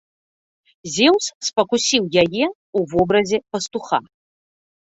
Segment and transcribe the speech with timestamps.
[0.93, 3.97] Зеўс спакусіў яе ў вобразе пастуха.